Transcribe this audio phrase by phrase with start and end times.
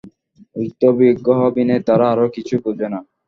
[0.55, 2.99] যুদ্ধ-বিগ্রহ বিনে তারা আর কিছুই বোঝে না।